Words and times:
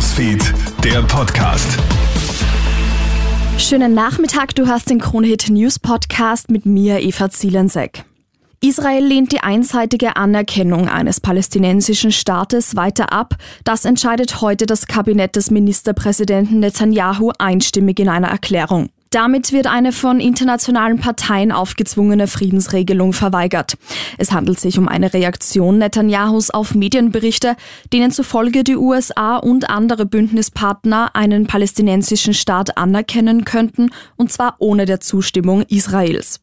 Newsfeed, 0.00 0.54
der 0.82 1.02
Podcast. 1.02 1.78
Schönen 3.58 3.92
Nachmittag, 3.92 4.54
du 4.54 4.66
hast 4.66 4.88
den 4.88 4.98
Kronhit 4.98 5.50
News 5.50 5.78
Podcast 5.78 6.50
mit 6.50 6.64
mir, 6.64 7.00
Eva 7.00 7.28
Zielensek. 7.28 8.04
Israel 8.62 9.04
lehnt 9.04 9.30
die 9.32 9.40
einseitige 9.40 10.16
Anerkennung 10.16 10.88
eines 10.88 11.20
palästinensischen 11.20 12.12
Staates 12.12 12.76
weiter 12.76 13.12
ab. 13.12 13.34
Das 13.64 13.84
entscheidet 13.84 14.40
heute 14.40 14.64
das 14.64 14.86
Kabinett 14.86 15.36
des 15.36 15.50
Ministerpräsidenten 15.50 16.60
Netanyahu 16.60 17.32
einstimmig 17.38 18.00
in 18.00 18.08
einer 18.08 18.28
Erklärung. 18.28 18.88
Damit 19.10 19.50
wird 19.50 19.66
eine 19.66 19.90
von 19.90 20.20
internationalen 20.20 21.00
Parteien 21.00 21.50
aufgezwungene 21.50 22.28
Friedensregelung 22.28 23.12
verweigert. 23.12 23.76
Es 24.18 24.30
handelt 24.30 24.60
sich 24.60 24.78
um 24.78 24.86
eine 24.86 25.12
Reaktion 25.12 25.78
Netanyahus 25.78 26.50
auf 26.50 26.76
Medienberichte, 26.76 27.56
denen 27.92 28.12
zufolge 28.12 28.62
die 28.62 28.76
USA 28.76 29.38
und 29.38 29.68
andere 29.68 30.06
Bündnispartner 30.06 31.10
einen 31.14 31.48
palästinensischen 31.48 32.34
Staat 32.34 32.76
anerkennen 32.78 33.44
könnten, 33.44 33.90
und 34.14 34.30
zwar 34.30 34.54
ohne 34.60 34.86
der 34.86 35.00
Zustimmung 35.00 35.62
Israels. 35.62 36.40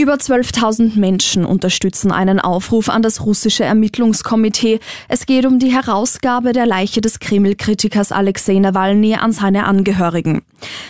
Über 0.00 0.14
12.000 0.14 0.98
Menschen 0.98 1.44
unterstützen 1.44 2.10
einen 2.10 2.40
Aufruf 2.40 2.88
an 2.88 3.02
das 3.02 3.26
russische 3.26 3.64
Ermittlungskomitee. 3.64 4.80
Es 5.08 5.26
geht 5.26 5.44
um 5.44 5.58
die 5.58 5.74
Herausgabe 5.74 6.54
der 6.54 6.64
Leiche 6.64 7.02
des 7.02 7.18
Kreml-Kritikers 7.18 8.10
Alexei 8.10 8.54
Nawalny 8.54 9.16
an 9.16 9.32
seine 9.32 9.66
Angehörigen. 9.66 10.40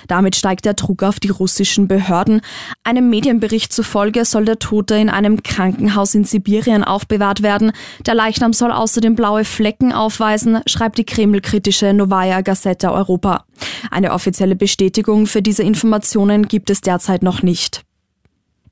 Damit 0.07 0.37
steigt 0.37 0.65
der 0.65 0.75
Druck 0.75 1.03
auf 1.03 1.19
die 1.19 1.31
russischen 1.31 1.89
Behörden. 1.89 2.41
Einem 2.85 3.11
Medienbericht 3.11 3.73
zufolge 3.73 4.25
soll 4.25 4.45
der 4.45 4.61
Tote 4.61 4.95
in 4.95 5.09
einem 5.09 5.43
Krankenhaus 5.43 6.15
in 6.15 6.23
Sibirien 6.23 6.85
aufbewahrt 6.85 7.43
werden. 7.43 7.73
Der 8.07 8.15
Leichnam 8.15 8.53
soll 8.53 8.71
außerdem 8.71 9.17
blaue 9.17 9.45
Flecken 9.45 9.93
aufweisen, 9.93 10.61
schreibt 10.67 10.99
die 10.99 11.05
Kreml-kritische 11.05 11.93
Novaya 11.95 12.43
Gazeta 12.43 12.93
Europa. 12.93 13.45
Eine 13.91 14.13
offizielle 14.13 14.55
Bestätigung 14.55 15.27
für 15.27 15.43
diese 15.43 15.65
Informationen 15.65 16.47
gibt 16.47 16.71
es 16.71 16.80
derzeit 16.80 17.24
noch 17.24 17.43
nicht. 17.43 17.83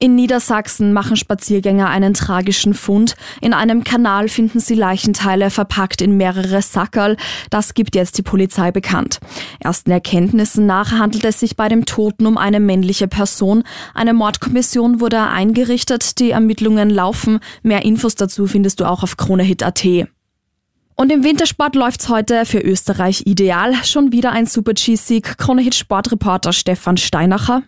In 0.01 0.15
Niedersachsen 0.15 0.93
machen 0.93 1.17
Spaziergänger 1.17 1.89
einen 1.89 2.15
tragischen 2.15 2.73
Fund. 2.73 3.17
In 3.41 3.53
einem 3.53 3.83
Kanal 3.83 4.29
finden 4.29 4.61
sie 4.61 4.75
Leichenteile 4.75 5.51
verpackt 5.51 6.01
in 6.03 6.17
mehrere 6.17 6.63
Sackerl. 6.63 7.17
Das 7.51 7.75
gibt 7.75 7.97
jetzt 7.97 8.17
die 8.17 8.23
Polizei 8.23 8.71
bekannt. 8.71 9.19
Ersten 9.59 9.91
Erkenntnissen 9.91 10.67
nach 10.67 10.93
handelt 10.93 11.25
es 11.25 11.41
sich 11.41 11.57
bei 11.57 11.69
dem 11.69 11.85
Toten 11.85 12.27
um 12.27 12.39
eine 12.39 12.61
männliche 12.61 13.09
Person. 13.09 13.65
Eine 13.93 14.15
Mordkommission 14.15 15.01
wurde 15.01 15.21
eingerichtet. 15.21 16.21
Die 16.21 16.31
Ermittlungen 16.31 16.91
laufen. 16.91 17.41
Mehr 17.65 17.85
Infos 17.85 18.15
dazu 18.15 18.47
findest 18.47 18.79
du 18.79 18.85
auch 18.85 19.03
auf 19.03 19.17
kronehit.at. 19.17 19.85
Und 20.95 21.13
im 21.13 21.25
Wintersport 21.25 21.75
läuft's 21.75 22.09
heute 22.09 22.45
für 22.45 22.61
Österreich 22.61 23.23
ideal. 23.27 23.75
Schon 23.85 24.13
wieder 24.13 24.31
ein 24.31 24.47
Super-G-Sieg. 24.47 25.39
Kronehit-Sportreporter 25.39 26.53
Stefan 26.53 26.97
Steinacher. 26.97 27.65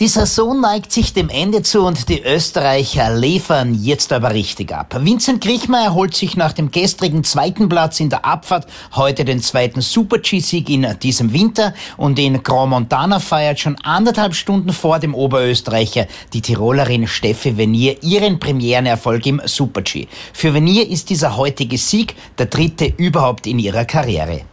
Die 0.00 0.08
Saison 0.08 0.58
neigt 0.62 0.92
sich 0.92 1.12
dem 1.12 1.28
Ende 1.28 1.60
zu 1.60 1.82
und 1.82 2.08
die 2.08 2.22
Österreicher 2.22 3.14
liefern 3.14 3.74
jetzt 3.74 4.14
aber 4.14 4.32
richtig 4.32 4.72
ab. 4.72 4.98
Vincent 4.98 5.44
Griechmeier 5.44 5.92
holt 5.92 6.16
sich 6.16 6.38
nach 6.38 6.54
dem 6.54 6.70
gestrigen 6.70 7.22
zweiten 7.22 7.68
Platz 7.68 8.00
in 8.00 8.08
der 8.08 8.24
Abfahrt 8.24 8.66
heute 8.94 9.26
den 9.26 9.42
zweiten 9.42 9.82
Super-G-Sieg 9.82 10.70
in 10.70 10.86
diesem 11.02 11.34
Winter 11.34 11.74
und 11.98 12.18
in 12.18 12.42
Grand 12.42 12.70
Montana 12.70 13.20
feiert 13.20 13.60
schon 13.60 13.76
anderthalb 13.82 14.34
Stunden 14.34 14.72
vor 14.72 15.00
dem 15.00 15.14
Oberösterreicher 15.14 16.06
die 16.32 16.40
Tirolerin 16.40 17.06
Steffi 17.06 17.58
Venier 17.58 18.02
ihren 18.02 18.40
Premierenerfolg 18.40 19.26
im 19.26 19.42
Super-G. 19.44 20.06
Für 20.32 20.54
Venier 20.54 20.88
ist 20.88 21.10
dieser 21.10 21.36
heutige 21.36 21.76
Sieg 21.76 22.14
der 22.38 22.46
dritte 22.46 22.86
überhaupt 22.96 23.46
in 23.46 23.58
ihrer 23.58 23.84
Karriere. 23.84 24.46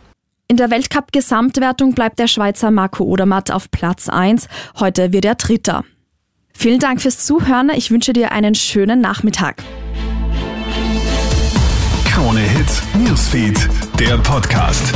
In 0.49 0.55
der 0.55 0.71
Weltcup-Gesamtwertung 0.71 1.93
bleibt 1.93 2.19
der 2.19 2.27
Schweizer 2.27 2.71
Marco 2.71 3.03
Odermatt 3.03 3.51
auf 3.51 3.69
Platz 3.69 4.07
1. 4.07 4.47
Heute 4.79 5.11
wird 5.11 5.25
er 5.25 5.35
Dritter. 5.35 5.83
Vielen 6.53 6.79
Dank 6.79 7.01
fürs 7.01 7.25
Zuhören. 7.25 7.69
Ich 7.69 7.91
wünsche 7.91 8.13
dir 8.13 8.31
einen 8.31 8.55
schönen 8.55 9.01
Nachmittag. 9.01 9.61
Krone 12.05 12.39
Hits, 12.39 12.81
Newsfeed, 12.97 13.67
der 13.99 14.17
Podcast. 14.19 14.93